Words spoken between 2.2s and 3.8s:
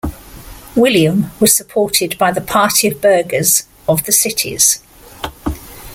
the party of burghers